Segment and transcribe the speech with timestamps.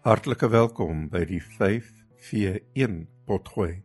[0.00, 2.94] Hartlike welkom by die 5v1
[3.28, 3.82] potgooi.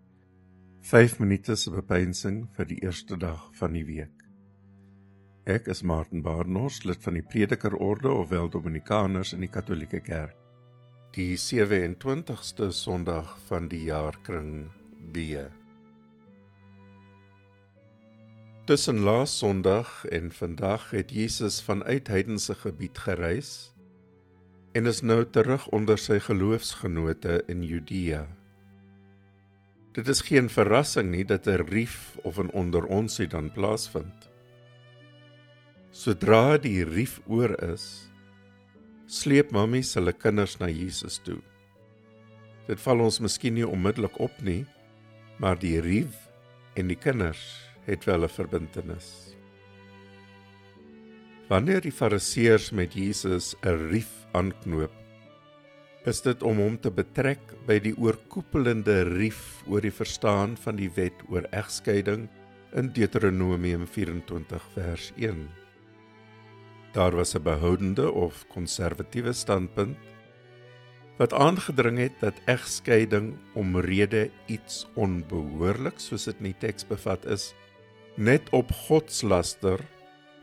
[0.87, 4.23] 5 minute se bepeinsing vir die eerste dag van die week.
[5.43, 10.39] Ek is Martin Barnard, lid van die Predikerorde of wel Dominikaners in die Katolieke Kerk.
[11.19, 14.71] Die 27ste Sondag van die jaarkring
[15.11, 15.43] B.
[18.71, 23.74] Tussen laas Sondag en vandag het Jesus vanuit heidense gebied gereis
[24.75, 28.25] en is nou terug onder sy geloofsgenote in Judea.
[29.95, 34.29] Dit is geen verrassing nie dat 'n rief of 'n onder ons hy dan plaasvind.
[35.91, 38.11] Sodra die rief oor is,
[39.07, 41.39] sleep mammies hulle kinders na Jesus toe.
[42.67, 44.65] Dit val ons miskien nie onmiddellik op nie,
[45.39, 46.29] maar die rief
[46.75, 49.35] en die kinders het wel 'n verbintenis.
[51.47, 54.93] Wanneer die Fariseërs met Jesus 'n rief aanknoop,
[56.05, 60.91] is dit om hom te betrek by die oorkoepelende rief oor die verstaan van die
[60.97, 62.27] wet oor egskeiding
[62.77, 65.47] in Deuteronomium 24 vers 1.
[66.93, 69.97] Daar was 'n behoudende of konservatiewe standpunt
[71.17, 77.53] wat aangedring het dat egskeiding omrede iets onbehoorlik soos dit in die teks bevat is
[78.15, 79.79] net op godslaster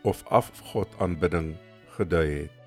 [0.03, 1.55] of afgodaanbidding
[1.97, 2.62] gedui het.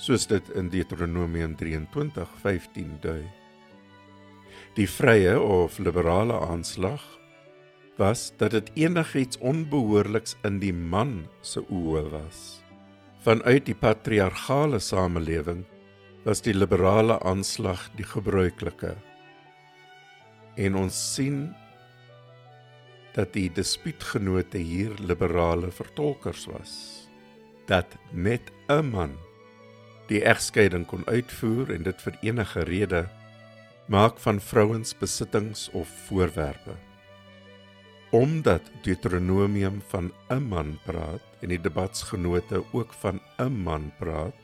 [0.00, 3.20] Soos dit in Deuteronomium 23:15 dui.
[4.74, 7.02] Die vrye of liberale aanslag
[7.98, 12.62] was dat dit enigiets onbehoorliks in die man se oë was.
[13.20, 15.66] Vanuit die patriargale samelewing
[16.24, 18.96] was die liberale aanslag die gebruikelike.
[20.56, 21.50] En ons sien
[23.12, 26.72] dat die dispuutgenote hier liberale vertolkers was
[27.68, 29.12] dat net 'n man
[30.10, 33.06] die egskeiding kon uitvoer en dit vir enige rede
[33.90, 36.76] maak van vrouens besittings of voorwerpe
[38.10, 44.34] omdat Deuteronomium van 'n man praat en die debatsgenote ook van 'n man praat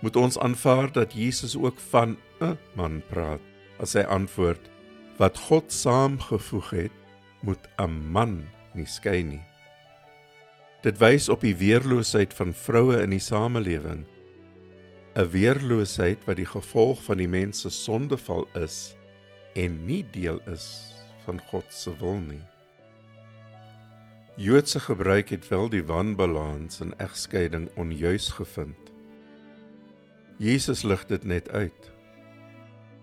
[0.00, 3.40] moet ons aanvaar dat Jesus ook van 'n man praat
[3.78, 4.70] as hy antwoord
[5.16, 6.92] wat God saamgevoeg het
[7.40, 9.42] moet 'n man nie skei nie.
[10.82, 14.04] Dit wys op die weerloosheid van vroue in die samelewing.
[15.18, 18.94] 'n Weerloosheid wat die gevolg van die mens se sondeval is
[19.58, 22.44] en nie deel is van God se wil nie.
[24.38, 28.92] Joodse gebruik het wel die wanbalans in egskeiding onjuis gevind.
[30.38, 31.90] Jesus lig dit net uit.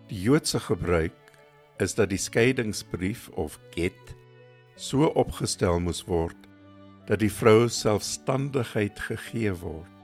[0.07, 1.19] Die Joodse gebruik
[1.83, 4.15] is dat die skeidingsbrief of get
[4.75, 6.47] so opgestel moes word
[7.11, 9.94] dat die vrou selfstandigheid gegee word.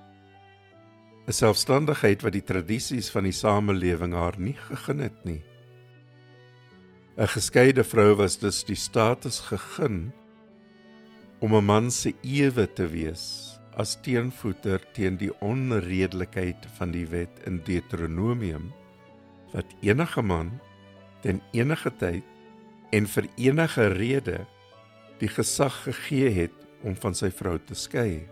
[1.28, 5.44] 'n Selfstandigheid wat die tradisies van die samelewing haar nie gegee het nie.
[7.18, 10.12] 'n Geskeide vrou was dus die status gegee
[11.40, 17.40] om 'n man se ewe te wees as teenvoeter teen die onredelikheid van die wet
[17.46, 18.72] in Deuteronomium
[19.54, 20.60] wat enige man
[21.22, 22.24] ten enige tyd
[22.92, 24.40] en vir enige rede
[25.20, 28.28] die gesag gegee het om van sy vrou te skei.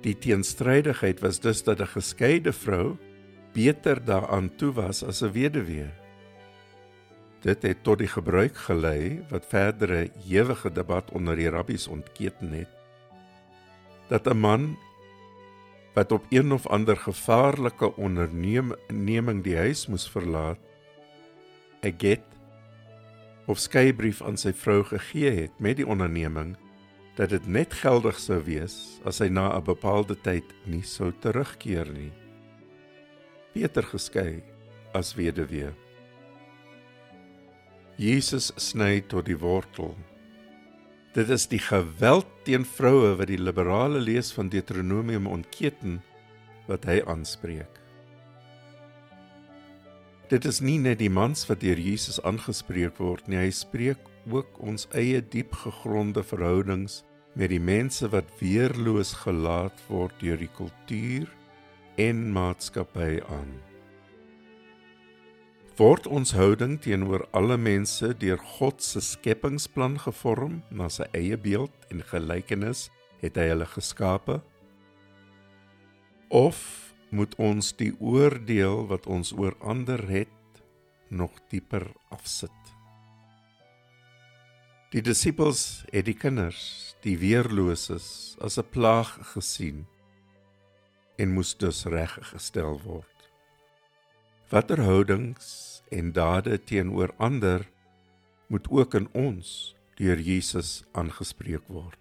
[0.00, 2.96] Die teenstrydigheid was dus dat 'n geskeide vrou
[3.52, 5.90] beter daaraan toe was as 'n weduwee.
[7.40, 12.80] Dit het tot die gebruik gelei wat verdere ewige debat onder die rabbies ontketen het
[14.10, 14.78] dat 'n man
[15.94, 20.58] wat op een of ander gevaarlike onderneming die huis moes verlaat
[21.82, 22.22] 'n get
[23.46, 26.56] of skeybrief aan sy vrou gegee het met die onderneming
[27.20, 31.84] dat dit net geldig sou wees as hy na 'n bepaalde tyd nie sou terugkeer
[31.92, 32.12] nie.
[33.52, 34.42] Peter geskei
[34.94, 35.68] as weduwee.
[37.96, 39.94] Jesus sny tot die wortel.
[41.12, 46.00] Dit is die geweld teen vroue wat die liberale lees van Deuteronomium ontketen
[46.66, 47.80] wat hy aanspreek.
[50.28, 53.98] Dit is nie net die mans wat deur Jesus aangespreek word nie, hy spreek
[54.30, 57.04] ook ons eie diep gegronde verhoudings
[57.38, 61.28] met die mense wat weerloos gelaat word deur die kultuur
[62.00, 63.52] en maatskappy aan.
[65.80, 71.72] Word ons houding teenoor alle mense deur God se skepingsplan gevorm na sy eie beeld
[71.88, 72.88] en gelykenis
[73.22, 74.40] het hy hulle geskape?
[76.28, 76.60] Of
[77.10, 80.60] moet ons die oordeel wat ons oor ander het
[81.08, 82.79] nog dieper afsit.
[84.90, 89.86] Die disippels het die kinders, die weerloses, as 'n plaag gesien
[91.16, 93.18] en moes dus reggestel word.
[94.50, 97.68] Watter houdings en dade teenoor ander
[98.48, 101.99] moet ook in ons deur Jesus aangespreek word.